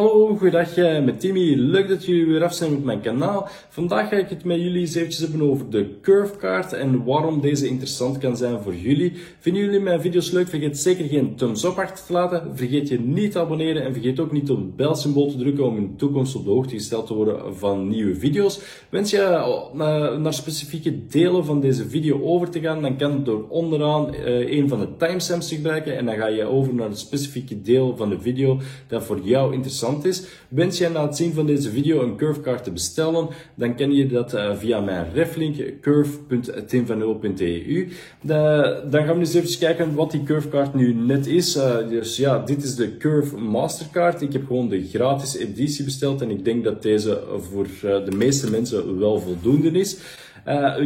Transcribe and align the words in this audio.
Hallo, 0.00 0.36
goedendag 0.36 0.76
eh, 0.76 1.04
met 1.04 1.20
Timmy. 1.20 1.54
Leuk 1.54 1.88
dat 1.88 2.04
jullie 2.04 2.26
weer 2.26 2.44
af 2.44 2.54
zijn 2.54 2.70
met 2.70 2.84
mijn 2.84 3.00
kanaal. 3.00 3.48
Vandaag 3.68 4.08
ga 4.08 4.16
ik 4.16 4.28
het 4.28 4.44
met 4.44 4.60
jullie 4.60 4.80
eens 4.80 4.94
eventjes 4.94 5.20
hebben 5.20 5.50
over 5.50 5.70
de 5.70 5.98
curvekaart 6.02 6.72
en 6.72 7.04
waarom 7.04 7.40
deze 7.40 7.68
interessant 7.68 8.18
kan 8.18 8.36
zijn 8.36 8.60
voor 8.62 8.74
jullie. 8.74 9.12
Vinden 9.38 9.62
jullie 9.62 9.80
mijn 9.80 10.00
video's 10.00 10.30
leuk? 10.30 10.48
Vergeet 10.48 10.78
zeker 10.78 11.04
geen 11.04 11.36
thumbs 11.36 11.64
up 11.64 11.78
achter 11.78 12.06
te 12.06 12.12
laten. 12.12 12.56
Vergeet 12.56 12.88
je 12.88 13.00
niet 13.00 13.32
te 13.32 13.38
abonneren 13.38 13.84
en 13.84 13.92
vergeet 13.92 14.20
ook 14.20 14.32
niet 14.32 14.50
op 14.50 14.56
het 14.56 14.76
belsymbool 14.76 15.30
te 15.30 15.36
drukken 15.36 15.64
om 15.64 15.76
in 15.76 15.86
de 15.86 15.96
toekomst 15.96 16.36
op 16.36 16.44
de 16.44 16.50
hoogte 16.50 16.74
gesteld 16.74 17.06
te 17.06 17.14
worden 17.14 17.56
van 17.56 17.88
nieuwe 17.88 18.14
video's. 18.14 18.60
Wens 18.88 19.10
je 19.10 19.18
uh, 19.74 20.16
naar 20.16 20.34
specifieke 20.34 21.06
delen 21.06 21.44
van 21.44 21.60
deze 21.60 21.88
video 21.88 22.22
over 22.22 22.50
te 22.50 22.60
gaan, 22.60 22.82
dan 22.82 22.96
kan 22.96 23.12
het 23.12 23.24
door 23.24 23.48
onderaan 23.48 24.14
uh, 24.14 24.52
een 24.52 24.68
van 24.68 24.80
de 24.80 24.96
timestamps 24.96 25.48
te 25.48 25.54
gebruiken 25.54 25.96
en 25.96 26.06
dan 26.06 26.16
ga 26.16 26.26
je 26.26 26.44
over 26.44 26.74
naar 26.74 26.88
het 26.88 26.98
specifieke 26.98 27.62
deel 27.62 27.96
van 27.96 28.08
de 28.08 28.20
video 28.20 28.58
dat 28.88 29.04
voor 29.04 29.20
jou 29.22 29.52
interessant 29.52 29.88
is. 29.98 30.22
Wens 30.48 30.78
jij 30.78 30.88
na 30.88 31.06
het 31.06 31.16
zien 31.16 31.32
van 31.32 31.46
deze 31.46 31.70
video 31.70 32.02
een 32.02 32.16
curvekaart 32.16 32.64
te 32.64 32.70
bestellen, 32.70 33.28
dan 33.54 33.76
kan 33.76 33.92
je 33.92 34.06
dat 34.06 34.34
uh, 34.34 34.56
via 34.56 34.80
mijn 34.80 35.06
reflink 35.14 35.56
curve.timvanul.eu. 35.80 37.88
Dan 38.90 39.04
gaan 39.04 39.14
we 39.14 39.18
eens 39.18 39.34
even 39.34 39.58
kijken 39.58 39.94
wat 39.94 40.10
die 40.10 40.22
curvekaart 40.22 40.74
nu 40.74 40.94
net 40.94 41.26
is. 41.26 41.56
Uh, 41.56 41.76
dus 41.88 42.16
ja, 42.16 42.38
dit 42.38 42.62
is 42.62 42.74
de 42.74 42.96
Curve 42.96 43.36
Mastercard. 43.36 44.22
Ik 44.22 44.32
heb 44.32 44.46
gewoon 44.46 44.68
de 44.68 44.88
gratis 44.88 45.36
editie 45.36 45.84
besteld 45.84 46.22
en 46.22 46.30
ik 46.30 46.44
denk 46.44 46.64
dat 46.64 46.82
deze 46.82 47.22
voor 47.50 47.66
uh, 47.66 48.04
de 48.04 48.16
meeste 48.16 48.50
mensen 48.50 48.98
wel 48.98 49.20
voldoende 49.20 49.70
is. 49.70 49.96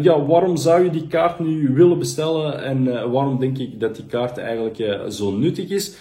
Ja, 0.03 0.25
waarom 0.25 0.57
zou 0.57 0.85
je 0.85 0.91
die 0.91 1.07
kaart 1.07 1.39
nu 1.39 1.75
willen 1.75 1.99
bestellen 1.99 2.63
en 2.63 3.11
waarom 3.11 3.39
denk 3.39 3.59
ik 3.59 3.81
dat 3.81 3.97
die 3.97 4.07
kaart 4.07 4.39
eigenlijk 4.39 4.99
zo 5.09 5.31
nuttig 5.31 5.69
is? 5.69 5.95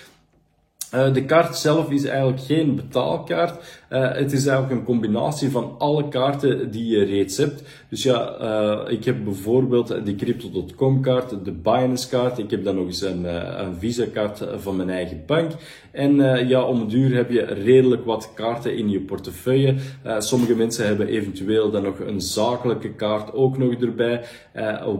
Uh, 0.95 1.13
de 1.13 1.25
kaart 1.25 1.57
zelf 1.57 1.89
is 1.89 2.05
eigenlijk 2.05 2.41
geen 2.41 2.75
betaalkaart. 2.75 3.82
Uh, 3.93 4.11
het 4.11 4.31
is 4.31 4.45
eigenlijk 4.45 4.79
een 4.79 4.85
combinatie 4.85 5.49
van 5.49 5.75
alle 5.77 6.07
kaarten 6.07 6.71
die 6.71 6.87
je 6.87 7.03
reeds 7.03 7.37
hebt. 7.37 7.63
Dus 7.89 8.03
ja, 8.03 8.37
uh, 8.41 8.91
ik 8.91 9.05
heb 9.05 9.23
bijvoorbeeld 9.23 10.05
die 10.05 10.15
Crypto.com 10.15 11.01
kaart, 11.01 11.45
de 11.45 11.51
Binance 11.51 12.09
kaart. 12.09 12.37
Ik 12.37 12.51
heb 12.51 12.63
dan 12.63 12.75
nog 12.75 12.85
eens 12.85 13.01
een, 13.01 13.23
een 13.65 13.75
Visa 13.75 14.05
kaart 14.13 14.45
van 14.57 14.75
mijn 14.75 14.89
eigen 14.89 15.23
bank. 15.25 15.51
En 15.91 16.15
ja, 16.47 16.63
om 16.63 16.89
duur 16.89 17.15
heb 17.15 17.31
je 17.31 17.41
redelijk 17.41 18.05
wat 18.05 18.31
kaarten 18.33 18.77
in 18.77 18.89
je 18.89 18.99
portefeuille. 18.99 19.75
sommige 20.17 20.55
mensen 20.55 20.85
hebben 20.85 21.07
eventueel 21.07 21.71
dan 21.71 21.83
nog 21.83 21.99
een 21.99 22.21
zakelijke 22.21 22.93
kaart 22.93 23.33
ook 23.33 23.57
nog 23.57 23.73
erbij. 23.73 24.23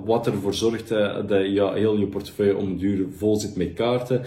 wat 0.06 0.28
ervoor 0.28 0.54
zorgt 0.54 0.90
dat 1.28 1.46
ja, 1.46 1.74
heel 1.74 1.98
je 1.98 2.08
portefeuille 2.08 2.58
om 2.58 2.78
duur 2.78 3.06
vol 3.18 3.36
zit 3.36 3.56
met 3.56 3.74
kaarten. 3.74 4.22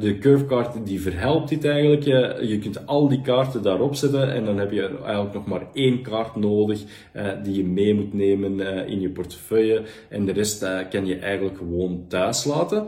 de 0.00 0.18
curvekaart 0.20 0.86
die 0.86 1.00
verhelpt 1.00 1.48
dit 1.48 1.64
eigenlijk. 1.64 2.04
Je 2.42 2.58
kunt 2.58 2.86
al 2.86 3.08
die 3.08 3.20
kaarten 3.20 3.62
daarop 3.62 3.91
en 4.00 4.44
dan 4.44 4.58
heb 4.58 4.72
je 4.72 4.98
eigenlijk 5.04 5.34
nog 5.34 5.46
maar 5.46 5.66
één 5.72 6.02
kaart 6.02 6.36
nodig 6.36 6.82
uh, 7.16 7.26
die 7.42 7.56
je 7.56 7.64
mee 7.64 7.94
moet 7.94 8.14
nemen 8.14 8.52
uh, 8.58 8.88
in 8.88 9.00
je 9.00 9.08
portefeuille. 9.08 9.82
En 10.08 10.24
de 10.24 10.32
rest 10.32 10.62
uh, 10.62 10.78
kan 10.90 11.06
je 11.06 11.16
eigenlijk 11.16 11.56
gewoon 11.56 12.04
thuis 12.08 12.44
laten. 12.44 12.86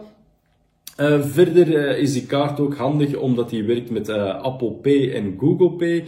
Verder 1.21 1.99
is 1.99 2.13
die 2.13 2.27
kaart 2.27 2.61
ook 2.61 2.75
handig 2.75 3.17
omdat 3.17 3.51
die 3.51 3.65
werkt 3.65 3.91
met 3.91 4.09
Apple 4.09 4.73
Pay 4.73 5.13
en 5.13 5.35
Google 5.39 5.71
Pay. 5.71 6.05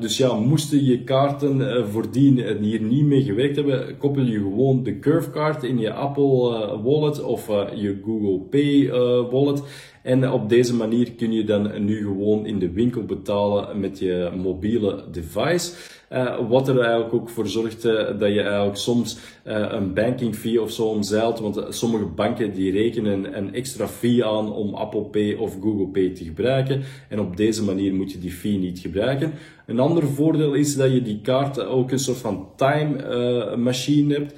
dus 0.00 0.16
ja, 0.16 0.34
moesten 0.34 0.84
je 0.84 1.04
kaarten 1.04 1.86
voordien 1.90 2.58
hier 2.60 2.80
niet 2.80 3.04
mee 3.04 3.22
gewerkt 3.22 3.56
hebben, 3.56 3.96
koppel 3.98 4.22
je 4.22 4.38
gewoon 4.38 4.82
de 4.82 4.98
Curve 4.98 5.66
in 5.66 5.78
je 5.78 5.92
Apple 5.92 6.80
Wallet 6.82 7.22
of 7.22 7.46
je 7.74 8.00
Google 8.04 8.38
Pay 8.38 8.90
Wallet. 9.30 9.62
En 10.06 10.30
op 10.30 10.48
deze 10.48 10.74
manier 10.74 11.12
kun 11.12 11.32
je 11.32 11.44
dan 11.44 11.84
nu 11.84 12.02
gewoon 12.02 12.46
in 12.46 12.58
de 12.58 12.70
winkel 12.70 13.04
betalen 13.04 13.80
met 13.80 13.98
je 13.98 14.30
mobiele 14.36 15.04
device. 15.10 15.72
Uh, 16.12 16.48
wat 16.48 16.68
er 16.68 16.80
eigenlijk 16.80 17.14
ook 17.14 17.28
voor 17.28 17.48
zorgt 17.48 17.84
uh, 17.84 17.92
dat 17.92 18.32
je 18.32 18.40
eigenlijk 18.40 18.76
soms 18.76 19.18
uh, 19.46 19.66
een 19.70 19.94
banking 19.94 20.34
fee 20.34 20.62
of 20.62 20.70
zo 20.70 20.84
omzeilt. 20.84 21.40
Want 21.40 21.64
sommige 21.68 22.04
banken 22.04 22.52
die 22.52 22.72
rekenen 22.72 23.36
een 23.38 23.54
extra 23.54 23.88
fee 23.88 24.24
aan 24.24 24.52
om 24.52 24.74
Apple 24.74 25.02
Pay 25.02 25.34
of 25.34 25.56
Google 25.60 25.86
Pay 25.86 26.10
te 26.10 26.24
gebruiken. 26.24 26.82
En 27.08 27.20
op 27.20 27.36
deze 27.36 27.64
manier 27.64 27.94
moet 27.94 28.12
je 28.12 28.18
die 28.18 28.32
fee 28.32 28.58
niet 28.58 28.78
gebruiken. 28.78 29.32
Een 29.66 29.78
ander 29.78 30.06
voordeel 30.06 30.54
is 30.54 30.76
dat 30.76 30.92
je 30.92 31.02
die 31.02 31.20
kaart 31.20 31.64
ook 31.64 31.90
een 31.90 31.98
soort 31.98 32.18
van 32.18 32.48
time 32.56 33.56
machine 33.56 34.14
hebt. 34.14 34.34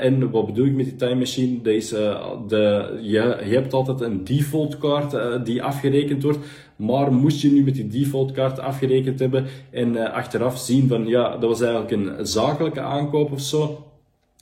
en 0.00 0.30
wat 0.30 0.46
bedoel 0.46 0.66
ik 0.66 0.74
met 0.74 0.84
die 0.84 0.96
time 0.96 1.14
machine? 1.14 1.74
Is, 1.74 1.88
de, 1.88 2.98
je, 3.02 3.38
je 3.44 3.54
hebt 3.54 3.72
altijd 3.72 4.00
een 4.00 4.24
default 4.24 4.78
kaart 4.78 5.46
die 5.46 5.62
afgerekend 5.62 6.22
wordt. 6.22 6.38
Maar 6.76 7.12
moest 7.12 7.40
je 7.40 7.50
nu 7.50 7.64
met 7.64 7.74
die 7.74 7.88
default 7.88 8.32
kaart 8.32 8.58
afgerekend 8.58 9.18
hebben 9.18 9.46
en 9.70 10.12
achteraf 10.12 10.58
zien 10.58 10.88
van 10.88 11.06
ja, 11.06 11.30
dat 11.30 11.48
was 11.48 11.60
eigenlijk 11.60 11.90
een 11.90 12.26
zakelijke 12.26 12.80
aankoop 12.80 13.32
of 13.32 13.40
zo. 13.40 13.87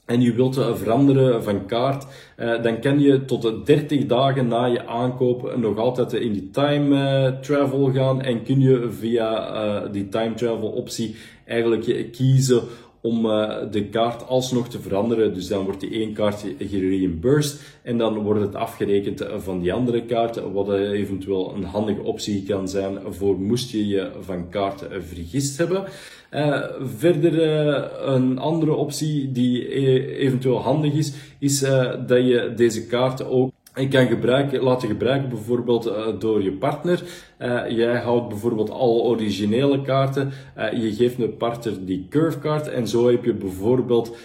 En 0.07 0.21
je 0.21 0.33
wilt 0.33 0.55
veranderen 0.73 1.43
van 1.43 1.65
kaart, 1.65 2.07
uh, 2.37 2.63
dan 2.63 2.79
kan 2.79 2.99
je 2.99 3.25
tot 3.25 3.65
30 3.65 4.05
dagen 4.05 4.47
na 4.47 4.65
je 4.65 4.87
aankoop 4.87 5.55
nog 5.57 5.77
altijd 5.77 6.13
in 6.13 6.33
die 6.33 6.49
time 6.49 6.95
uh, 6.95 7.39
travel 7.39 7.91
gaan 7.91 8.21
en 8.21 8.43
kun 8.43 8.59
je 8.59 8.89
via 8.89 9.87
die 9.87 10.09
time 10.09 10.33
travel 10.33 10.69
optie 10.69 11.15
eigenlijk 11.45 12.11
kiezen 12.11 12.61
om 13.07 13.25
uh, 13.25 13.55
de 13.71 13.85
kaart 13.85 14.27
alsnog 14.27 14.69
te 14.69 14.79
veranderen. 14.79 15.33
Dus 15.33 15.47
dan 15.47 15.63
wordt 15.63 15.79
die 15.79 15.91
één 15.91 16.13
kaart 16.13 16.45
gereimbursed 16.59 17.61
en 17.81 17.97
dan 17.97 18.17
wordt 18.19 18.41
het 18.41 18.55
afgerekend 18.55 19.25
van 19.37 19.59
die 19.59 19.73
andere 19.73 20.05
kaart, 20.05 20.51
wat 20.53 20.73
eventueel 20.73 21.53
een 21.55 21.63
handige 21.63 22.01
optie 22.01 22.43
kan 22.43 22.67
zijn 22.69 22.97
voor 23.09 23.39
moest 23.39 23.71
je 23.71 23.87
je 23.87 24.11
van 24.19 24.49
kaart 24.49 24.85
vergist 24.89 25.57
hebben. 25.57 25.83
Uh, 26.31 26.63
verder 26.81 27.33
uh, 27.33 27.83
een 28.15 28.37
andere 28.37 28.73
optie 28.73 29.31
die 29.31 29.69
eventueel 30.17 30.59
handig 30.61 30.93
is, 30.93 31.13
is 31.39 31.59
dat 32.07 32.27
je 32.27 32.53
deze 32.55 32.85
kaart 32.85 33.25
ook 33.25 33.51
kan 33.85 34.07
gebruiken, 34.07 34.61
laten 34.61 34.87
gebruiken 34.87 35.29
bijvoorbeeld 35.29 35.93
door 36.19 36.43
je 36.43 36.51
partner. 36.51 37.03
Uh, 37.41 37.69
jij 37.69 37.97
houdt 37.97 38.29
bijvoorbeeld 38.29 38.69
alle 38.69 39.01
originele 39.01 39.81
kaarten. 39.81 40.31
Uh, 40.57 40.83
je 40.83 40.93
geeft 40.93 41.19
een 41.19 41.37
partner 41.37 41.85
die 41.85 42.05
curvekaart. 42.09 42.67
En 42.67 42.87
zo 42.87 43.09
heb 43.09 43.25
je 43.25 43.33
bijvoorbeeld 43.33 44.15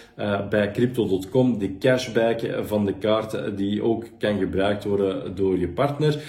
bij 0.49 0.71
Crypto.com 0.71 1.59
de 1.59 1.77
cashback 1.77 2.39
van 2.63 2.85
de 2.85 2.93
kaart 2.93 3.57
die 3.57 3.83
ook 3.83 4.05
kan 4.17 4.37
gebruikt 4.37 4.83
worden 4.83 5.35
door 5.35 5.59
je 5.59 5.67
partner. 5.67 6.21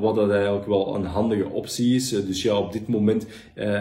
wat 0.00 0.14
dat 0.14 0.30
eigenlijk 0.30 0.66
wel 0.66 0.94
een 0.94 1.04
handige 1.04 1.48
optie 1.48 1.94
is. 1.94 2.08
dus 2.08 2.42
ja, 2.42 2.56
op 2.56 2.72
dit 2.72 2.88
moment 2.88 3.26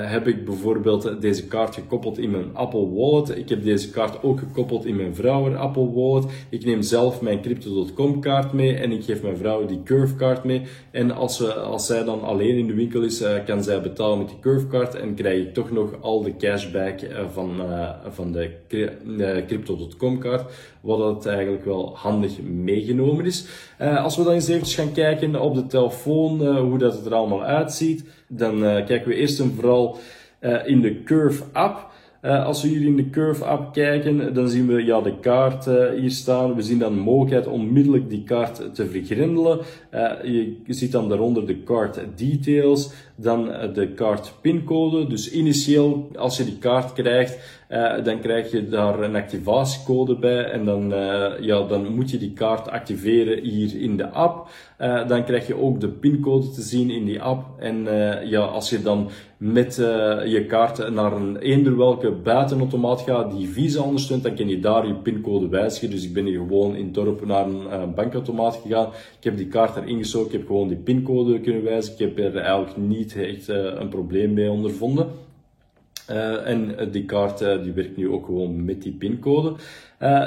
heb 0.07 0.27
ik 0.27 0.45
bijvoorbeeld 0.45 1.21
deze 1.21 1.47
kaart 1.47 1.75
gekoppeld 1.75 2.17
in 2.17 2.31
mijn 2.31 2.55
Apple 2.55 2.89
Wallet. 2.93 3.37
Ik 3.37 3.49
heb 3.49 3.63
deze 3.63 3.89
kaart 3.89 4.23
ook 4.23 4.39
gekoppeld 4.39 4.85
in 4.85 4.95
mijn 4.95 5.15
vrouw 5.15 5.55
Apple 5.55 5.91
Wallet. 5.91 6.25
Ik 6.49 6.65
neem 6.65 6.81
zelf 6.81 7.21
mijn 7.21 7.41
Crypto.com 7.41 8.19
kaart 8.19 8.53
mee 8.53 8.66
en 8.75 8.91
ik 8.91 9.03
geef 9.03 9.21
mijn 9.21 9.37
vrouw 9.37 9.65
die 9.65 9.83
curvekaart 9.83 10.43
mee. 10.43 10.61
En 10.91 11.11
als, 11.11 11.39
we, 11.39 11.53
als 11.53 11.85
zij 11.85 12.03
dan 12.03 12.23
alleen 12.23 12.57
in 12.57 12.67
de 12.67 12.73
winkel 12.73 13.01
is, 13.01 13.21
uh, 13.21 13.29
kan 13.45 13.63
zij 13.63 13.81
betalen 13.81 14.17
met 14.17 14.27
die 14.27 14.39
curvecard 14.39 14.95
en 14.95 15.15
krijg 15.15 15.45
ik 15.45 15.53
toch 15.53 15.71
nog 15.71 16.01
al 16.01 16.21
de 16.21 16.35
cashback 16.35 17.01
uh, 17.01 17.09
van, 17.31 17.61
uh, 17.61 17.89
van 18.09 18.31
de 18.31 18.51
crypto.com 19.47 20.19
kaart, 20.19 20.51
wat 20.81 20.97
dat 20.99 21.25
eigenlijk 21.25 21.65
wel 21.65 21.97
handig 21.97 22.41
meegenomen 22.41 23.25
is. 23.25 23.45
als 23.79 24.17
we 24.17 24.23
dan 24.23 24.33
eens 24.33 24.47
even 24.47 24.67
gaan 24.67 24.91
kijken 24.91 25.41
op 25.41 25.55
de 25.55 25.67
telefoon, 25.67 26.57
hoe 26.57 26.77
dat 26.77 26.93
het 26.93 27.05
er 27.05 27.13
allemaal 27.13 27.43
uitziet, 27.43 28.03
dan 28.27 28.59
kijken 28.59 29.07
we 29.07 29.15
eerst 29.15 29.39
en 29.39 29.53
vooral 29.55 29.97
in 30.65 30.81
de 30.81 31.03
Curve 31.03 31.43
app. 31.51 31.86
Uh, 32.21 32.45
als 32.45 32.61
we 32.61 32.67
hier 32.67 32.85
in 32.85 32.95
de 32.95 33.09
Curve 33.09 33.45
app 33.45 33.73
kijken, 33.73 34.33
dan 34.33 34.49
zien 34.49 34.67
we 34.67 34.85
ja, 34.85 35.01
de 35.01 35.19
kaart 35.19 35.67
uh, 35.67 35.89
hier 35.99 36.11
staan. 36.11 36.55
We 36.55 36.61
zien 36.61 36.79
dan 36.79 36.93
de 36.93 37.01
mogelijkheid 37.01 37.47
onmiddellijk 37.47 38.09
die 38.09 38.23
kaart 38.23 38.75
te 38.75 38.87
vergrendelen. 38.87 39.59
Uh, 39.93 40.11
je 40.65 40.73
ziet 40.73 40.91
dan 40.91 41.09
daaronder 41.09 41.47
de 41.47 41.63
card 41.63 41.99
details, 42.15 42.91
dan 43.15 43.45
de 43.73 43.91
kaart 43.95 44.33
pincode. 44.41 45.07
Dus 45.07 45.31
initieel, 45.31 46.09
als 46.15 46.37
je 46.37 46.43
die 46.43 46.57
kaart 46.57 46.93
krijgt, 46.93 47.65
dan 48.03 48.19
krijg 48.19 48.51
je 48.51 48.67
daar 48.67 48.99
een 48.99 49.15
activatiecode 49.15 50.17
bij. 50.17 50.43
En 50.43 50.65
dan, 50.65 50.89
ja, 51.41 51.61
dan 51.67 51.95
moet 51.95 52.11
je 52.11 52.17
die 52.17 52.33
kaart 52.33 52.69
activeren 52.69 53.43
hier 53.43 53.81
in 53.81 53.97
de 53.97 54.09
app. 54.09 54.49
dan 55.07 55.23
krijg 55.23 55.47
je 55.47 55.61
ook 55.61 55.79
de 55.79 55.89
pincode 55.89 56.49
te 56.49 56.61
zien 56.61 56.89
in 56.89 57.05
die 57.05 57.21
app. 57.21 57.45
En 57.59 57.87
ja, 58.23 58.39
als 58.39 58.69
je 58.69 58.81
dan 58.81 59.09
met 59.37 59.75
je 60.25 60.45
kaart 60.47 60.89
naar 60.89 61.13
een 61.13 61.37
eender 61.37 61.77
welke 61.77 62.11
buitenautomaat 62.11 63.01
gaat 63.01 63.31
die 63.31 63.49
Visa 63.49 63.81
ondersteunt, 63.81 64.23
dan 64.23 64.35
kan 64.35 64.47
je 64.47 64.59
daar 64.59 64.87
je 64.87 64.93
pincode 64.93 65.47
wijzigen. 65.47 65.89
Dus 65.89 66.03
ik 66.03 66.13
ben 66.13 66.25
hier 66.25 66.37
gewoon 66.39 66.75
in 66.75 66.85
het 66.85 66.93
dorp 66.93 67.25
naar 67.25 67.45
een 67.45 67.93
bankautomaat 67.93 68.59
gegaan. 68.63 68.87
Ik 69.17 69.23
heb 69.23 69.37
die 69.37 69.47
kaart 69.47 69.75
erin 69.75 69.97
gestoken, 69.97 70.31
ik 70.31 70.37
heb 70.37 70.47
gewoon 70.47 70.67
die 70.67 70.77
pincode 70.77 71.39
kunnen 71.39 71.63
wijzigen. 71.63 72.09
Ik 72.09 72.17
heb 72.17 72.35
er 72.35 72.41
eigenlijk 72.41 72.77
niet 72.77 73.15
echt 73.15 73.47
een 73.47 73.89
probleem 73.89 74.33
mee 74.33 74.51
ondervonden. 74.51 75.07
Uh, 76.11 76.47
en 76.47 76.91
die 76.91 77.05
kaart 77.05 77.41
uh, 77.41 77.57
die 77.63 77.73
werkt 77.75 77.97
nu 77.97 78.09
ook 78.09 78.25
gewoon 78.25 78.65
met 78.65 78.81
die 78.81 78.93
pincode. 78.93 79.55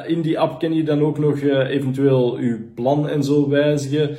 In 0.07 0.23
die 0.23 0.39
app 0.39 0.61
kan 0.61 0.75
je 0.75 0.83
dan 0.83 1.01
ook 1.01 1.19
nog 1.19 1.41
eventueel 1.43 2.41
je 2.41 2.71
plan 2.75 3.09
en 3.09 3.25
zo 3.25 3.49
wijzigen. 3.49 4.17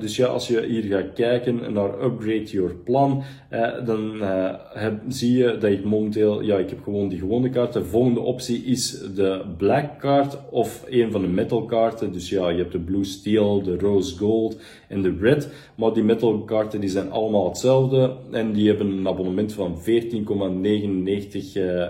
dus 0.00 0.16
ja, 0.16 0.26
als 0.26 0.48
je 0.48 0.62
hier 0.66 0.82
gaat 0.82 1.12
kijken 1.14 1.72
naar 1.72 2.04
upgrade 2.04 2.44
your 2.44 2.74
plan, 2.74 3.22
dan 3.84 4.22
zie 5.08 5.36
je 5.36 5.58
dat 5.58 5.70
ik 5.70 5.84
momenteel, 5.84 6.42
ja, 6.42 6.56
ik 6.56 6.70
heb 6.70 6.82
gewoon 6.82 7.08
die 7.08 7.18
gewone 7.18 7.50
kaart. 7.50 7.72
De 7.72 7.84
volgende 7.84 8.20
optie 8.20 8.64
is 8.64 9.00
de 9.14 9.44
black 9.56 9.98
kaart 9.98 10.38
of 10.50 10.84
een 10.88 11.10
van 11.10 11.20
de 11.20 11.28
metal 11.28 11.64
kaarten. 11.64 12.12
Dus 12.12 12.28
ja, 12.28 12.48
je 12.48 12.58
hebt 12.58 12.72
de 12.72 12.78
blue 12.78 13.04
steel, 13.04 13.62
de 13.62 13.78
rose 13.78 14.16
gold 14.16 14.60
en 14.88 15.02
de 15.02 15.16
red. 15.20 15.48
Maar 15.74 15.92
die 15.92 16.02
metal 16.02 16.38
kaarten 16.38 16.80
die 16.80 16.90
zijn 16.90 17.10
allemaal 17.10 17.48
hetzelfde 17.48 18.16
en 18.30 18.52
die 18.52 18.68
hebben 18.68 18.86
een 18.86 19.08
abonnement 19.08 19.52
van 19.52 19.76
14,99 19.78 19.84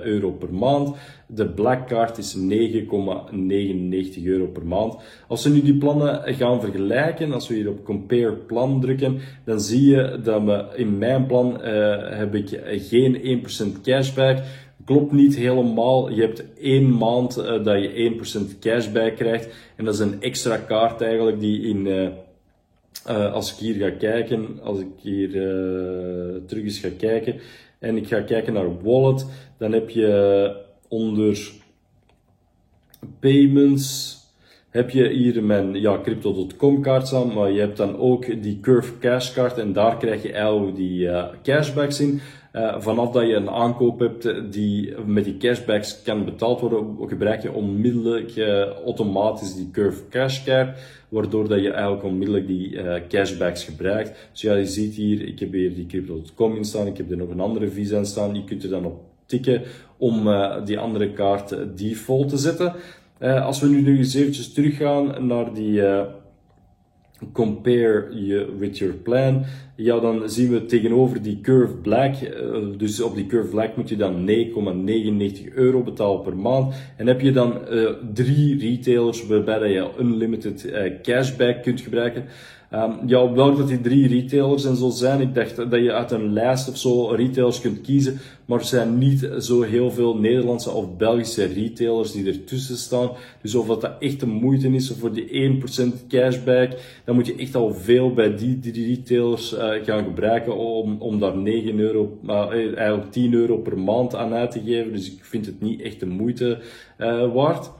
euro 0.03 0.31
per 0.31 0.55
maand. 0.55 0.97
De 1.29 1.47
black 1.47 1.89
card 1.89 2.19
is 2.19 2.37
9,99 2.37 4.23
euro 4.25 4.47
per 4.47 4.67
maand. 4.67 4.97
Als 5.29 5.45
we 5.45 5.51
nu 5.51 5.63
die 5.63 5.77
plannen 5.77 6.35
gaan 6.35 6.61
vergelijken, 6.61 7.33
als 7.33 7.49
we 7.49 7.55
hier 7.55 7.69
op 7.69 7.85
compare 7.85 8.33
plan 8.33 8.81
drukken, 8.81 9.19
dan 9.45 9.61
zie 9.61 9.91
je 9.91 10.21
dat 10.23 10.43
we 10.43 10.65
in 10.75 10.99
mijn 10.99 11.27
plan 11.27 11.61
uh, 11.61 12.19
heb 12.19 12.35
ik 12.35 12.61
geen 12.65 13.43
1% 13.79 13.81
cashback. 13.83 14.39
Klopt 14.85 15.13
niet 15.13 15.37
helemaal. 15.37 16.11
Je 16.11 16.21
hebt 16.21 16.45
één 16.59 16.97
maand 16.97 17.39
uh, 17.39 17.65
dat 17.65 17.83
je 17.83 18.41
1% 18.55 18.59
cashback 18.59 19.17
krijgt. 19.17 19.49
En 19.77 19.85
dat 19.85 19.95
is 19.95 20.01
een 20.01 20.21
extra 20.21 20.57
kaart 20.57 21.01
eigenlijk 21.01 21.41
die 21.41 21.63
in... 21.63 21.87
Uh, 21.87 22.09
als 23.33 23.53
ik 23.53 23.59
hier 23.59 23.75
ga 23.75 23.91
kijken, 23.91 24.61
als 24.63 24.81
ik 24.81 24.87
hier 25.01 25.31
terug 26.47 26.65
eens 26.65 26.79
ga 26.79 26.89
kijken 26.99 27.41
en 27.79 27.97
ik 27.97 28.07
ga 28.07 28.21
kijken 28.21 28.53
naar 28.53 28.83
wallet, 28.83 29.27
dan 29.59 29.73
heb 29.73 29.91
je 29.91 30.65
onder 30.89 31.53
payments, 33.21 34.17
heb 34.69 34.91
je 34.91 35.09
hier 35.09 35.45
mijn 35.45 35.75
ja, 35.75 36.01
crypto.com 36.03 36.81
kaart 36.81 37.07
staan, 37.07 37.35
maar 37.35 37.51
je 37.51 37.61
hebt 37.61 37.77
dan 37.77 37.99
ook 37.99 38.43
die 38.43 38.61
Curve 38.61 38.99
Cash 38.99 39.33
kaart 39.33 39.59
en 39.59 39.73
daar 39.73 39.97
krijg 39.97 40.23
je 40.23 40.33
eigenlijk 40.33 40.77
die 40.77 41.01
uh, 41.01 41.25
cashbacks 41.43 42.01
in. 42.01 42.21
Uh, 42.53 42.81
vanaf 42.81 43.11
dat 43.11 43.27
je 43.27 43.35
een 43.35 43.51
aankoop 43.51 43.99
hebt 43.99 44.53
die 44.53 44.95
met 45.07 45.25
die 45.25 45.37
cashbacks 45.37 46.03
kan 46.03 46.25
betaald 46.25 46.61
worden, 46.61 46.97
gebruik 47.09 47.43
je 47.43 47.53
onmiddellijk 47.53 48.39
automatisch 48.85 49.55
die 49.55 49.71
Curve 49.71 50.03
Cash 50.09 50.45
Card, 50.45 50.79
waardoor 51.09 51.49
dat 51.49 51.63
je 51.63 51.71
eigenlijk 51.71 52.05
onmiddellijk 52.05 52.47
die 52.47 52.79
cashbacks 53.09 53.65
gebruikt. 53.65 54.29
Dus 54.33 54.41
ja, 54.41 54.55
je 54.55 54.67
ziet 54.67 54.95
hier, 54.95 55.29
ik 55.29 55.39
heb 55.39 55.53
hier 55.53 55.75
die 55.75 55.87
Crypto.com 55.87 56.57
in 56.57 56.65
staan, 56.65 56.87
ik 56.87 56.97
heb 56.97 57.11
er 57.11 57.17
nog 57.17 57.29
een 57.29 57.41
andere 57.41 57.69
visa 57.69 57.99
in 57.99 58.07
staan, 58.07 58.35
je 58.35 58.45
kunt 58.45 58.63
er 58.63 58.71
dan 58.71 58.85
op 58.85 59.01
tikken 59.27 59.63
om 59.97 60.29
die 60.65 60.79
andere 60.79 61.13
kaart 61.13 61.57
default 61.79 62.29
te 62.29 62.37
zetten. 62.37 62.73
als 63.21 63.61
we 63.61 63.69
nu 63.69 63.81
nog 63.81 63.99
eens 63.99 64.15
eventjes 64.15 64.53
teruggaan 64.53 65.27
naar 65.27 65.55
die 65.55 65.83
compare 67.33 68.25
je 68.27 68.57
with 68.59 68.79
your 68.79 68.95
plan, 68.95 69.45
ja, 69.77 70.01
dan 70.01 70.31
zien 70.31 70.51
we 70.51 70.67
tegenover 70.67 71.23
die 71.23 71.41
Curve 71.41 71.75
Black, 71.75 72.15
eh, 72.15 72.57
dus 72.77 73.03
op 73.03 73.15
die 73.15 73.27
Curve 73.27 73.49
Black 73.49 73.77
moet 73.77 73.89
je 73.89 73.97
dan 73.97 74.25
9,99 74.25 75.55
euro 75.55 75.83
betalen 75.83 76.23
per 76.23 76.37
maand. 76.37 76.75
En 76.97 77.07
heb 77.07 77.21
je 77.21 77.33
dan 77.33 77.59
uh, 77.71 77.91
drie 78.15 78.59
retailers 78.59 79.27
waarbij 79.27 79.73
je 79.73 79.91
unlimited 80.01 80.65
uh, 80.65 81.01
cashback 81.03 81.63
kunt 81.63 81.81
gebruiken. 81.81 82.25
Um, 82.73 82.99
ja, 83.07 83.33
welk 83.33 83.57
dat 83.57 83.69
die 83.69 83.81
drie 83.81 84.09
retailers 84.09 84.65
en 84.65 84.77
zo 84.77 84.91
zijn, 84.91 85.21
ik 85.21 85.35
dacht 85.35 85.57
dat 85.57 85.73
je 85.73 85.93
uit 85.93 86.11
een 86.11 86.33
lijst 86.33 86.69
of 86.69 86.77
zo 86.77 87.07
retailers 87.07 87.61
kunt 87.61 87.81
kiezen, 87.81 88.19
maar 88.45 88.59
er 88.59 88.65
zijn 88.65 88.99
niet 88.99 89.29
zo 89.39 89.63
heel 89.63 89.91
veel 89.91 90.17
Nederlandse 90.17 90.71
of 90.71 90.97
Belgische 90.97 91.45
retailers 91.45 92.13
die 92.13 92.27
ertussen 92.27 92.77
staan. 92.77 93.11
Dus 93.43 93.55
of 93.55 93.67
dat, 93.67 93.81
dat 93.81 93.93
echt 93.99 94.21
de 94.21 94.27
moeite 94.27 94.69
is 94.69 94.93
voor 94.99 95.13
die 95.13 95.61
1% 95.61 96.07
cashback, 96.09 96.71
dan 97.05 97.15
moet 97.15 97.27
je 97.27 97.35
echt 97.35 97.55
al 97.55 97.75
veel 97.75 98.15
bij 98.15 98.37
die 98.37 98.59
drie 98.59 98.87
retailers 98.87 99.57
gaan 99.83 100.05
gebruiken 100.05 100.57
om, 100.57 101.01
om 101.01 101.21
daar 101.21 101.37
9 101.37 101.79
euro, 101.79 102.19
uh, 102.27 102.51
eigenlijk 102.77 103.13
10 103.13 103.35
euro 103.35 103.57
per 103.57 103.79
maand 103.79 104.15
aan 104.15 104.35
uit 104.35 104.51
te 104.51 104.61
geven. 104.65 104.93
Dus 104.93 105.13
ik 105.13 105.25
vind 105.25 105.47
het 105.47 105.61
niet 105.61 105.81
echt 105.81 106.01
de 106.01 106.07
moeite 106.07 106.59
uh, 106.99 107.33
waard. 107.33 107.71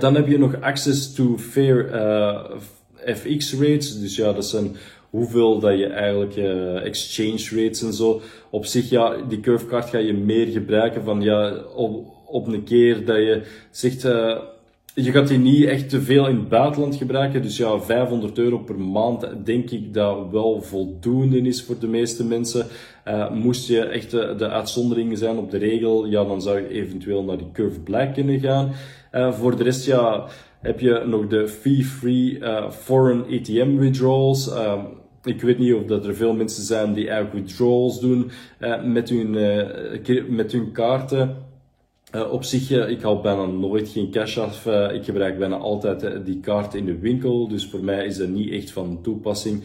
dan 0.00 0.14
heb 0.14 0.26
je 0.26 0.38
nog 0.38 0.60
access 0.60 1.14
to 1.14 1.38
fair 1.38 1.90
FX 2.94 3.54
rates. 3.54 4.00
Dus 4.00 4.16
ja, 4.16 4.32
dat 4.32 4.46
zijn 4.46 4.76
hoeveel 5.10 5.58
dat 5.58 5.78
je 5.78 5.86
eigenlijk 5.86 6.36
exchange 6.84 7.62
rates 7.62 7.82
en 7.82 7.92
zo. 7.92 8.20
Op 8.50 8.66
zich, 8.66 8.90
ja, 8.90 9.16
die 9.28 9.40
curvecard 9.40 9.88
ga 9.88 9.98
je 9.98 10.14
meer 10.14 10.46
gebruiken 10.46 11.02
van 11.04 11.22
ja, 11.22 11.54
op, 11.74 12.06
op 12.26 12.46
een 12.46 12.64
keer 12.64 13.04
dat 13.04 13.16
je 13.16 13.42
zegt, 13.70 14.04
je 14.94 15.12
gaat 15.12 15.28
die 15.28 15.38
niet 15.38 15.64
echt 15.64 15.88
te 15.88 16.02
veel 16.02 16.28
in 16.28 16.36
het 16.36 16.48
buitenland 16.48 16.96
gebruiken. 16.96 17.42
Dus 17.42 17.56
ja, 17.56 17.80
500 17.80 18.38
euro 18.38 18.58
per 18.58 18.78
maand 18.78 19.26
denk 19.44 19.70
ik 19.70 19.94
dat 19.94 20.30
wel 20.30 20.62
voldoende 20.62 21.40
is 21.40 21.62
voor 21.62 21.78
de 21.78 21.86
meeste 21.86 22.24
mensen. 22.24 22.66
Uh, 23.08 23.30
moest 23.30 23.68
je 23.68 23.80
echt 23.80 24.10
de, 24.10 24.34
de, 24.36 24.48
uitzonderingen 24.48 25.16
zijn 25.16 25.36
op 25.36 25.50
de 25.50 25.58
regel, 25.58 26.06
ja, 26.06 26.24
dan 26.24 26.42
zou 26.42 26.60
je 26.60 26.68
eventueel 26.68 27.24
naar 27.24 27.36
die 27.36 27.50
Curve 27.52 27.80
Black 27.80 28.14
kunnen 28.14 28.40
gaan. 28.40 28.72
Uh, 29.12 29.32
voor 29.32 29.56
de 29.56 29.62
rest, 29.62 29.86
ja, 29.86 30.26
heb 30.60 30.80
je 30.80 31.02
nog 31.06 31.26
de 31.26 31.48
fee-free 31.48 32.38
uh, 32.38 32.70
foreign 32.70 33.24
ATM 33.38 33.76
withdrawals. 33.76 34.50
Ik 35.24 35.40
weet 35.40 35.58
niet 35.58 35.74
of 35.74 35.84
dat 35.84 36.06
er 36.06 36.14
veel 36.14 36.34
mensen 36.34 36.62
zijn 36.62 36.92
die 36.92 37.08
eigenlijk 37.08 37.46
withdrawals 37.46 38.00
doen 38.00 38.30
met, 38.84 39.08
hun, 39.08 39.30
met 40.28 40.52
hun 40.52 40.72
kaarten. 40.72 41.36
Uh, 42.14 42.32
op 42.32 42.44
zich, 42.44 42.70
uh, 42.70 42.88
ik 42.88 43.02
haal 43.02 43.20
bijna 43.20 43.44
nooit 43.44 43.88
geen 43.88 44.10
cash 44.10 44.38
af. 44.38 44.66
Uh, 44.66 44.94
ik 44.94 45.04
gebruik 45.04 45.38
bijna 45.38 45.56
altijd 45.56 46.24
die 46.24 46.40
kaart 46.40 46.74
in 46.74 46.84
de 46.84 46.98
winkel. 46.98 47.48
Dus 47.48 47.66
voor 47.66 47.84
mij 47.84 48.04
is 48.04 48.16
dat 48.16 48.28
niet 48.28 48.52
echt 48.52 48.70
van 48.70 48.98
toepassing. 49.02 49.62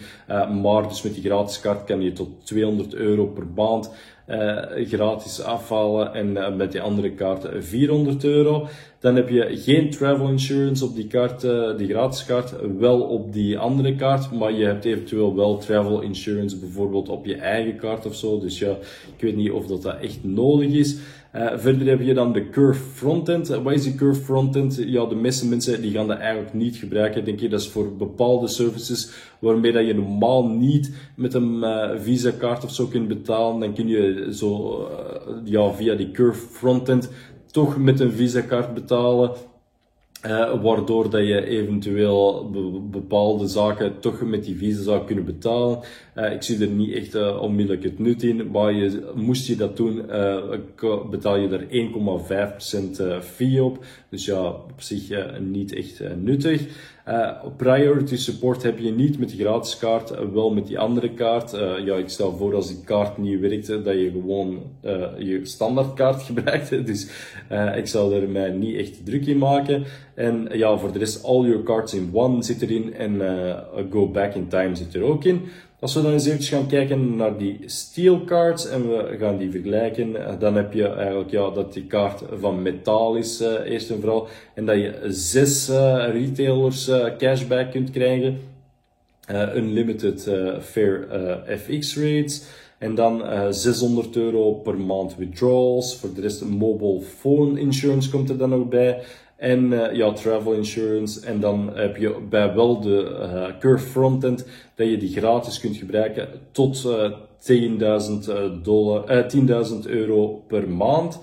maar 0.62 0.88
dus 0.88 1.02
met 1.02 1.14
die 1.14 1.24
gratis 1.24 1.60
kaart 1.60 1.84
kan 1.84 2.02
je 2.02 2.12
tot 2.12 2.30
200 2.44 2.94
euro 2.94 3.26
per 3.26 3.46
maand 3.56 3.92
gratis 4.86 5.42
afhalen. 5.42 6.14
En 6.14 6.58
met 6.58 6.72
die 6.72 6.82
andere 6.82 7.12
kaart 7.12 7.48
400 7.60 8.24
euro. 8.24 8.68
Dan 9.00 9.16
heb 9.16 9.30
je 9.30 9.50
geen 9.52 9.90
travel 9.90 10.30
insurance 10.30 10.86
op 10.86 10.96
die 10.96 11.08
kaart, 11.08 11.42
die 11.78 11.88
gratis 11.88 12.26
kaart. 12.26 12.54
Wel 12.78 13.02
op 13.02 13.34
die 13.34 13.58
andere 13.58 13.96
kaart. 13.96 14.32
Maar 14.32 14.52
je 14.52 14.66
hebt 14.66 14.86
eventueel 14.86 15.36
wel 15.36 15.58
travel 15.58 16.02
insurance 16.02 16.58
bijvoorbeeld 16.58 17.10
op 17.10 17.26
je 17.26 17.36
eigen 17.36 17.76
kaart 17.76 18.06
of 18.06 18.16
zo. 18.16 18.40
Dus 18.40 18.60
ja, 18.60 18.72
ik 19.16 19.22
weet 19.22 19.36
niet 19.36 19.52
of 19.52 19.68
dat, 19.68 19.82
dat 19.82 20.00
echt 20.00 20.24
nodig 20.24 20.72
is. 20.72 20.98
Uh, 21.38 21.52
verder 21.56 21.88
heb 21.88 22.02
je 22.02 22.14
dan 22.14 22.34
de 22.34 22.50
Curve 22.50 22.84
Frontend. 22.94 23.52
Uh, 23.52 23.64
wat 23.64 23.74
is 23.74 23.84
die 23.84 23.96
Curve 23.96 24.22
Frontend? 24.22 24.76
Ja, 24.86 25.06
de 25.06 25.16
meeste 25.16 25.48
mensen 25.48 25.82
die 25.82 25.92
gaan 25.92 26.08
dat 26.08 26.18
eigenlijk 26.18 26.54
niet 26.54 26.76
gebruiken. 26.76 27.26
Denk 27.26 27.40
je, 27.40 27.50
dat 27.50 27.60
is 27.60 27.68
voor 27.68 27.96
bepaalde 27.96 28.48
services 28.48 29.10
waarmee 29.40 29.72
dat 29.72 29.86
je 29.86 29.94
normaal 29.94 30.48
niet 30.48 30.92
met 31.16 31.34
een 31.34 31.56
uh, 31.56 31.90
Visa 31.96 32.32
kaart 32.38 32.64
of 32.64 32.74
zo 32.74 32.86
kunt 32.86 33.08
betalen. 33.08 33.60
Dan 33.60 33.74
kun 33.74 33.88
je 33.88 34.28
zo 34.32 34.82
ja, 35.44 35.72
via 35.72 35.96
die 35.96 36.12
Curve 36.12 36.48
Frontend 36.48 37.10
toch 37.52 37.78
met 37.78 38.00
een 38.00 38.12
Visa 38.12 38.42
kaart 38.42 38.74
betalen. 38.74 39.32
Uh, 40.26 40.62
waardoor 40.62 41.10
dat 41.10 41.28
je 41.28 41.46
eventueel 41.46 42.50
bepaalde 42.92 43.48
zaken 43.48 44.00
toch 44.00 44.22
met 44.22 44.44
die 44.44 44.58
visa 44.58 44.84
zou 44.84 45.06
kunnen 45.06 45.26
betalen. 45.26 45.80
Uh, 46.16 46.32
ik 46.32 46.44
zie 46.44 46.62
er 46.62 46.68
niet 46.68 46.94
echt 46.94 47.16
uh, 47.16 47.42
onmiddellijk 47.42 47.84
het 47.84 48.00
nut 48.00 48.24
in, 48.24 48.52
maar 48.52 48.74
je, 48.74 49.12
moest 49.16 49.48
je 49.48 49.56
dat 49.56 49.78
doen, 49.78 50.06
betaal 51.10 51.36
je 51.36 51.50
er 51.50 51.68
1,5% 53.20 53.24
fee 53.24 53.64
op. 53.64 53.86
Dus 54.10 54.26
ja, 54.26 54.48
op 54.48 54.82
zich 54.82 55.30
niet 55.40 55.74
echt 55.74 56.02
nuttig. 56.16 56.62
priority 57.58 58.16
support 58.16 58.64
heb 58.64 58.80
je 58.80 58.92
niet 58.92 59.20
met 59.20 59.30
die 59.30 59.40
gratis 59.40 59.78
kaart, 59.78 60.32
wel 60.34 60.54
met 60.54 60.68
die 60.68 60.80
andere 60.80 61.14
kaart. 61.14 61.52
ja, 61.86 61.96
ik 61.96 62.10
stel 62.10 62.38
voor 62.38 62.56
als 62.56 62.68
die 62.68 62.84
kaart 62.84 63.18
niet 63.18 63.40
werkt, 63.40 63.68
dat 63.68 63.86
je 63.86 64.12
gewoon 64.12 64.62
je 65.18 65.40
standaardkaart 65.44 66.24
gebruikt. 66.30 66.86
Dus 66.86 67.08
ik 67.76 67.88
zal 67.88 68.14
er 68.14 68.30
mij 68.30 68.50
niet 68.50 68.78
echt 68.78 69.06
druk 69.06 69.26
in 69.26 69.38
maken. 69.38 69.86
En 70.18 70.48
ja, 70.52 70.78
voor 70.78 70.92
de 70.92 71.00
rest, 71.00 71.24
all 71.24 71.46
your 71.46 71.64
cards 71.64 71.94
in 71.94 72.10
one 72.14 72.44
zit 72.44 72.62
erin 72.62 72.94
en 72.94 73.14
uh, 73.14 73.58
go 73.92 74.08
back 74.08 74.34
in 74.34 74.48
time 74.48 74.76
zit 74.76 74.96
er 74.96 75.02
ook 75.02 75.24
in. 75.24 75.42
Als 75.80 75.94
we 75.94 76.02
dan 76.02 76.12
eens 76.12 76.26
even 76.26 76.44
gaan 76.44 76.68
kijken 76.68 77.16
naar 77.16 77.38
die 77.38 77.60
steel 77.66 78.24
cards 78.24 78.68
en 78.68 78.88
we 78.88 79.16
gaan 79.20 79.38
die 79.38 79.52
vergelijken, 79.52 80.28
eh, 80.28 80.40
dan 80.40 80.56
heb 80.56 80.74
je 80.74 80.88
eigenlijk 80.88 81.30
ja, 81.30 81.50
dat 81.50 81.74
die 81.74 81.84
kaart 81.84 82.22
van 82.40 82.62
metaal 82.62 83.16
is, 83.16 83.42
uh, 83.42 83.72
eerst 83.72 83.90
en 83.90 84.00
vooral. 84.00 84.28
En 84.54 84.66
dat 84.66 84.76
je 84.76 85.00
zes 85.08 85.70
retailers 86.12 86.92
cashback 87.18 87.72
kunt 87.72 87.92
krijgen. 87.92 88.40
unlimited 89.56 90.30
fair 90.62 91.08
FX 91.58 91.98
rates. 91.98 92.44
En 92.78 92.96
dan 92.96 93.24
600 93.54 94.16
euro 94.16 94.54
per 94.54 94.78
maand 94.80 95.16
withdrawals. 95.16 95.96
Voor 95.96 96.14
de 96.14 96.22
rest 96.22 96.46
mobile 96.46 97.02
phone 97.02 97.60
insurance 97.60 98.10
komt 98.10 98.30
er 98.30 98.38
dan 98.38 98.50
nog 98.50 98.68
bij. 98.68 99.04
En 99.38 99.72
uh, 99.72 99.94
ja, 99.94 100.12
travel 100.12 100.54
insurance. 100.54 101.26
En 101.26 101.40
dan 101.40 101.72
heb 101.74 101.98
je 101.98 102.16
bij 102.30 102.54
wel 102.54 102.82
de 102.82 103.30
uh, 103.34 103.60
Curve 103.60 103.88
Frontend 103.88 104.46
dat 104.76 104.90
je 104.90 104.98
die 104.98 105.18
gratis 105.18 105.60
kunt 105.60 105.78
gebruiken 105.78 106.28
tot 106.52 106.84
uh, 106.86 107.12
10.000 108.58 108.62
dollar, 108.64 109.26
10.000 109.36 109.90
euro 109.90 110.28
per 110.48 110.70
maand. 110.70 111.20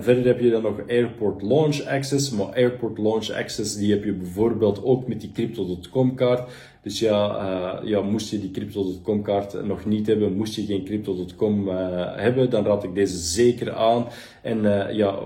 verder 0.00 0.24
heb 0.24 0.40
je 0.40 0.50
dan 0.50 0.62
nog 0.62 0.80
Airport 0.88 1.42
Launch 1.42 1.80
Access, 1.86 2.30
maar 2.30 2.46
Airport 2.46 2.98
Launch 2.98 3.30
Access 3.30 3.76
die 3.76 3.90
heb 3.90 4.04
je 4.04 4.12
bijvoorbeeld 4.12 4.84
ook 4.84 5.06
met 5.06 5.20
die 5.20 5.32
Crypto.com 5.32 6.14
kaart. 6.14 6.50
Dus 6.84 6.98
ja, 6.98 7.38
uh, 7.82 7.88
ja, 7.88 8.00
moest 8.00 8.30
je 8.30 8.40
die 8.40 8.50
Crypto.com 8.50 9.22
kaart 9.22 9.64
nog 9.66 9.84
niet 9.84 10.06
hebben, 10.06 10.36
moest 10.36 10.54
je 10.54 10.64
geen 10.64 10.84
Crypto.com 10.84 11.68
uh, 11.68 11.74
hebben, 12.16 12.50
dan 12.50 12.64
raad 12.64 12.84
ik 12.84 12.94
deze 12.94 13.16
zeker 13.16 13.72
aan. 13.72 14.06
En 14.42 14.58
uh, 14.58 14.92
ja, 14.92 15.18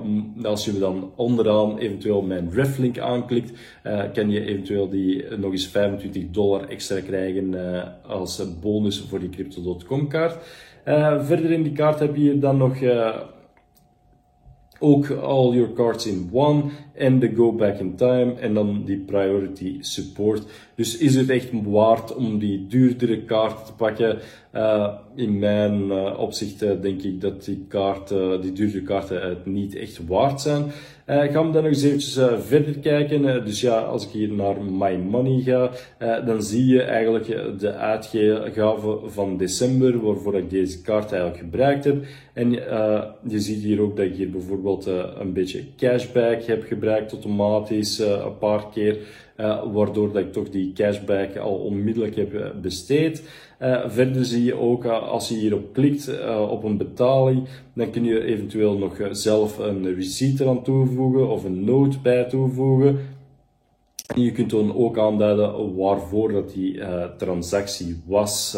als 0.43 0.65
je 0.65 0.79
dan 0.79 1.12
onderaan 1.17 1.79
eventueel 1.79 2.23
mijn 2.23 2.50
reflink 2.53 2.99
aanklikt, 2.99 3.53
kan 4.12 4.31
je 4.31 4.45
eventueel 4.45 4.88
die 4.88 5.25
nog 5.37 5.53
eens 5.53 5.67
25 5.67 6.31
dollar 6.31 6.69
extra 6.69 7.00
krijgen 7.00 7.55
als 8.07 8.61
bonus 8.61 9.00
voor 9.09 9.21
die 9.21 9.29
Crypto.com 9.29 10.09
kaart. 10.09 10.37
verder 11.21 11.50
in 11.50 11.62
die 11.62 11.73
kaart 11.73 11.99
heb 11.99 12.17
je 12.17 12.38
dan 12.38 12.57
nog 12.57 12.77
ook 14.79 15.11
all 15.11 15.55
your 15.55 15.73
cards 15.73 16.07
in 16.07 16.29
one 16.33 16.63
en 16.95 17.19
de 17.19 17.35
go 17.35 17.53
back 17.53 17.79
in 17.79 17.97
time 17.97 18.35
en 18.41 18.55
dan 18.55 18.83
die 18.85 18.99
priority 18.99 19.77
support. 19.81 20.43
Dus 20.75 20.97
is 20.99 21.15
het 21.15 21.31
echt 21.31 21.49
waard 21.53 22.15
om 22.15 22.39
die 22.39 22.67
duurdere 22.67 23.23
kaart 23.23 23.67
te 23.67 23.73
pakken? 23.73 24.19
Uh, 24.55 24.95
in 25.19 25.39
mijn 25.39 25.87
uh, 25.87 26.19
opzicht 26.19 26.63
uh, 26.63 26.71
denk 26.81 27.03
ik 27.03 27.21
dat 27.21 27.45
die, 27.45 27.65
kaarten, 27.69 28.41
die 28.41 28.53
duurdere 28.53 28.83
kaarten 28.83 29.29
het 29.29 29.47
niet 29.47 29.77
echt 29.77 30.01
waard 30.07 30.41
zijn. 30.41 30.65
ik 31.07 31.31
ga 31.31 31.43
hem 31.43 31.53
dan 31.53 31.63
nog 31.63 31.65
eens 31.65 31.83
eventjes 31.83 32.19
verder 32.47 32.79
kijken. 32.79 33.45
dus 33.45 33.61
ja, 33.61 33.79
als 33.79 34.07
ik 34.07 34.11
hier 34.11 34.33
naar 34.33 34.63
My 34.63 34.97
Money 34.97 35.41
ga, 35.41 35.71
dan 36.21 36.43
zie 36.43 36.67
je 36.67 36.83
eigenlijk 36.83 37.27
de 37.61 37.73
uitgave 37.73 38.99
van 39.07 39.37
december 39.37 40.01
waarvoor 40.01 40.37
ik 40.37 40.51
deze 40.51 40.83
kaart 40.83 41.13
eigenlijk 41.13 41.43
gebruikt 41.43 41.85
heb. 41.85 42.05
En 42.33 42.51
je 43.29 43.41
ziet 43.41 43.63
hier 43.63 43.81
ook 43.81 43.97
dat 43.97 44.07
ik 44.07 44.15
hier 44.15 44.31
bijvoorbeeld 44.31 44.87
een 45.19 45.33
beetje 45.33 45.65
cashback 45.77 46.43
heb 46.43 46.65
gebruikt 46.65 47.13
automatisch 47.13 47.99
een 47.99 48.39
paar 48.39 48.65
keer. 48.73 48.99
Uh, 49.40 49.62
waardoor 49.73 50.12
dat 50.12 50.23
ik 50.23 50.33
toch 50.33 50.49
die 50.50 50.73
cashback 50.73 51.37
al 51.37 51.54
onmiddellijk 51.54 52.16
heb 52.16 52.35
eh, 52.35 52.50
besteed. 52.61 53.23
Uh, 53.62 53.80
verder 53.87 54.25
zie 54.25 54.45
je 54.45 54.54
ook, 54.54 54.85
als 54.87 55.28
je 55.28 55.35
hierop 55.35 55.73
klikt 55.73 56.11
op 56.49 56.64
een 56.64 56.76
betaling, 56.76 57.49
dan 57.75 57.90
kun 57.90 58.04
je 58.04 58.25
eventueel 58.25 58.78
nog 58.78 58.97
zelf 59.11 59.59
een 59.59 59.95
receipt 59.95 60.40
eraan 60.40 60.62
toevoegen 60.62 61.28
of 61.28 61.45
een 61.45 61.64
note 61.64 61.99
bij 62.02 62.25
toevoegen. 62.25 62.99
En 64.14 64.21
je 64.23 64.33
kunt 64.33 64.50
dan 64.50 64.76
ook 64.76 64.99
aanduiden 64.99 65.76
waarvoor 65.76 66.33
dat 66.33 66.52
die 66.52 66.80
transactie 67.18 68.02
was. 68.07 68.57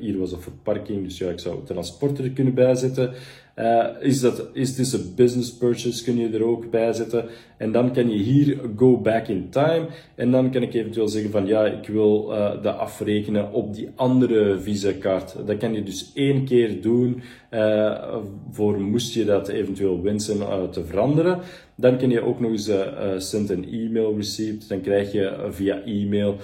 hier 0.00 0.18
was 0.18 0.32
een 0.32 0.40
verparking, 0.40 1.04
dus 1.04 1.18
ja, 1.18 1.28
ik 1.30 1.40
zou 1.40 1.64
transport 1.64 2.18
er 2.18 2.30
kunnen 2.30 2.54
bijzetten. 2.54 3.12
Uh, 3.58 3.86
is, 4.00 4.20
dat, 4.20 4.48
is 4.52 4.74
this 4.74 4.94
a 4.94 4.98
business 5.16 5.56
purchase? 5.56 6.04
Kun 6.04 6.16
je 6.16 6.28
er 6.28 6.44
ook 6.44 6.70
bij 6.70 6.92
zetten. 6.92 7.24
En 7.56 7.72
dan 7.72 7.92
kan 7.92 8.10
je 8.10 8.16
hier 8.16 8.58
go 8.76 8.96
back 8.96 9.28
in 9.28 9.48
time. 9.50 9.86
En 10.14 10.30
dan 10.30 10.50
kan 10.50 10.62
ik 10.62 10.74
eventueel 10.74 11.08
zeggen 11.08 11.30
van 11.30 11.46
ja, 11.46 11.64
ik 11.64 11.86
wil 11.86 12.28
uh, 12.30 12.62
dat 12.62 12.78
afrekenen 12.78 13.52
op 13.52 13.74
die 13.74 13.88
andere 13.94 14.58
Visa 14.58 14.92
kaart. 14.98 15.36
Dat 15.46 15.56
kan 15.56 15.74
je 15.74 15.82
dus 15.82 16.10
één 16.14 16.44
keer 16.44 16.82
doen. 16.82 17.22
Uh, 17.50 18.16
voor 18.50 18.80
moest 18.80 19.14
je 19.14 19.24
dat 19.24 19.48
eventueel 19.48 20.02
wensen 20.02 20.38
te 20.70 20.84
veranderen. 20.84 21.38
Dan 21.74 21.98
kan 21.98 22.10
je 22.10 22.20
ook 22.24 22.40
nog 22.40 22.50
eens 22.50 22.70
send 23.16 23.50
een 23.50 23.72
e-mail 23.72 24.16
receipt. 24.16 24.68
Dan 24.68 24.80
krijg 24.80 25.12
je 25.12 25.46
via 25.50 25.82
e-mail 25.84 26.36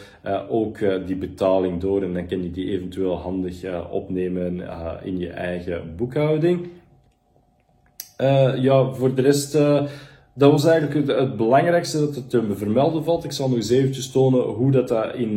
ook 0.49 0.79
die 1.07 1.17
betaling 1.17 1.81
door. 1.81 2.03
En 2.03 2.13
dan 2.13 2.27
kan 2.27 2.43
je 2.43 2.51
die 2.51 2.71
eventueel 2.71 3.17
handig 3.17 3.91
opnemen 3.91 4.63
in 5.05 5.19
je 5.19 5.29
eigen 5.29 5.93
boekhouding. 5.97 6.69
Uh, 8.19 8.63
ja, 8.63 8.93
voor 8.93 9.15
de 9.15 9.23
rest, 9.23 9.55
uh, 9.55 9.83
dat 10.35 10.51
was 10.51 10.65
eigenlijk 10.65 11.09
het, 11.09 11.37
belangrijkste 11.37 11.99
dat 11.99 12.15
het 12.15 12.31
te 12.31 12.43
vermelden 12.55 13.05
valt. 13.05 13.25
Ik 13.25 13.33
zal 13.33 13.49
nog 13.49 13.57
eens 13.57 13.71
eventjes 13.71 14.11
tonen 14.11 14.41
hoe 14.41 14.71
dat, 14.71 14.89
dat 14.89 15.15
in 15.15 15.37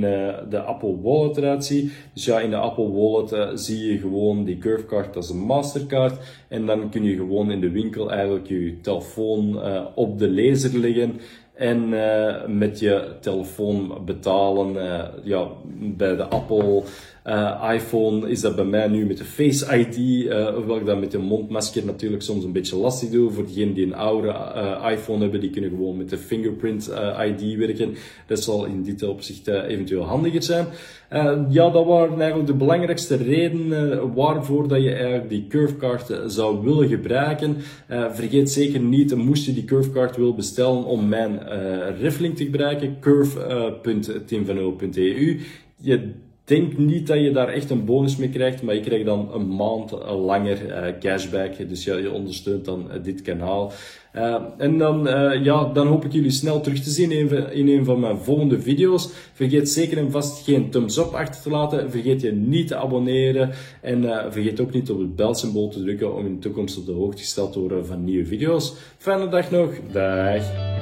de 0.50 0.62
Apple 0.66 1.02
Wallet 1.02 1.38
eruit 1.38 1.66
ziet. 1.66 1.92
Dus 2.14 2.26
ja, 2.26 2.40
in 2.40 2.50
de 2.50 2.56
Apple 2.56 2.92
Wallet 2.92 3.60
zie 3.60 3.92
je 3.92 4.00
gewoon 4.00 4.44
die 4.44 4.58
curvecard 4.58 5.16
als 5.16 5.30
een 5.30 5.38
Mastercard. 5.38 6.18
En 6.48 6.66
dan 6.66 6.90
kun 6.90 7.04
je 7.04 7.16
gewoon 7.16 7.52
in 7.52 7.62
de 7.62 7.72
winkel 7.72 8.12
eigenlijk 8.12 8.48
je 8.48 8.78
telefoon 8.82 9.60
op 9.96 10.20
de 10.20 10.32
laser 10.32 10.80
leggen 10.80 11.20
en 11.62 11.94
uh, 11.94 12.46
met 12.48 12.80
je 12.80 13.08
telefoon 13.20 14.02
betalen. 14.06 14.76
Uh, 14.76 15.04
ja, 15.24 15.48
bij 15.78 16.16
de 16.16 16.24
Apple 16.24 16.84
uh, 17.28 17.72
iPhone 17.74 18.30
is 18.30 18.42
dat 18.42 18.56
bij 18.56 18.66
mij 18.66 18.88
nu 18.88 19.06
met 19.06 19.18
de 19.18 19.24
Face 19.24 19.78
ID, 19.78 19.96
hoewel 20.56 20.78
ik 20.78 20.86
dat 20.86 21.00
met 21.00 21.12
de 21.12 21.18
mondmasker 21.18 21.86
natuurlijk 21.86 22.22
soms 22.22 22.44
een 22.44 22.52
beetje 22.52 22.76
lastig 22.76 23.10
doe. 23.10 23.32
Voor 23.32 23.46
diegenen 23.46 23.74
die 23.74 23.86
een 23.86 23.96
oude 23.96 24.36
iPhone 24.92 25.22
hebben, 25.22 25.40
die 25.40 25.50
kunnen 25.50 25.70
gewoon 25.70 25.98
met 25.98 26.10
de 26.10 26.18
fingerprint 26.18 26.92
ID 27.26 27.58
werken. 27.58 27.96
Dat 28.28 28.40
zal 28.40 28.66
in 28.66 28.84
dit 28.84 29.04
opzicht 29.04 29.48
eventueel 29.48 30.04
handiger 30.04 30.44
zijn. 30.44 30.66
ja, 31.50 31.70
dat 31.70 31.86
waren 31.86 32.20
eigenlijk 32.20 32.48
de 32.48 32.54
belangrijkste 32.54 33.16
redenen 33.16 34.14
waarvoor 34.14 34.68
dat 34.68 34.84
je 34.84 34.94
eigenlijk 34.94 35.30
die 35.30 35.48
curvecard 35.48 36.20
zou 36.26 36.64
willen 36.64 36.88
gebruiken. 36.88 37.58
vergeet 37.88 38.52
zeker 38.52 38.80
niet, 38.80 39.16
moest 39.16 39.46
je 39.46 39.54
die 39.54 39.66
curvecard 39.66 40.16
willen 40.16 40.36
bestellen 40.36 40.84
om 40.86 41.08
mijn 41.08 41.40
uh, 41.51 41.51
Reflink 42.00 42.36
te 42.36 42.44
gebruiken, 42.44 43.00
curve.teamvanul.eu. 43.00 45.40
Je 45.76 46.12
denkt 46.44 46.78
niet 46.78 47.08
dat 47.08 47.20
je 47.20 47.32
daar 47.32 47.48
echt 47.48 47.70
een 47.70 47.86
bonus 47.86 48.18
mee 48.18 48.30
krijgt, 48.30 48.62
maar 48.62 48.76
je 48.76 48.82
krijgt 48.82 49.06
dan 49.06 49.30
een 49.34 49.56
maand 49.56 49.92
langer 50.08 50.68
uh, 50.68 50.86
cashback. 51.00 51.70
Dus 51.70 51.84
ja, 51.84 51.98
je 51.98 52.12
ondersteunt 52.12 52.66
dan 52.66 52.90
dit 53.04 53.22
kanaal. 53.22 53.72
En 54.58 54.78
dan, 54.78 55.04
ja, 55.44 55.72
dan 55.74 55.88
hoop 55.88 56.06
ik 56.06 56.12
jullie 56.12 56.32
snel 56.32 56.62
terug 56.62 56.80
te 56.80 56.90
zien 56.90 57.12
in, 57.12 57.52
in 57.52 57.68
een 57.68 57.86
van 57.86 58.00
mijn 58.00 58.18
volgende 58.18 58.62
video's. 58.62 59.10
Vergeet 59.34 59.70
zeker 59.70 59.98
en 59.98 60.12
vast 60.12 60.44
geen 60.44 60.70
thumbs 60.70 60.98
up 60.98 61.14
achter 61.14 61.42
te 61.42 61.50
laten. 61.50 61.92
Vergeet 61.92 62.22
je 62.22 62.32
niet 62.32 62.68
te 62.68 62.76
abonneren. 62.76 63.50
En 63.82 64.04
vergeet 64.32 64.60
ook 64.60 64.74
niet 64.74 64.90
op 64.90 65.00
het 65.00 65.16
belsymbool 65.16 65.70
te 65.70 65.82
drukken 65.82 66.16
om 66.16 66.26
in 66.26 66.34
de 66.34 66.40
toekomst 66.40 66.78
op 66.78 66.86
de 66.86 66.92
hoogte 66.92 67.22
gesteld 67.22 67.54
te 67.54 67.60
worden 67.60 67.86
van 67.86 68.04
nieuwe 68.04 68.26
video's. 68.26 68.74
Fijne 68.98 69.30
dag 69.30 69.52
nog. 69.52 69.70
Dag. 69.92 70.81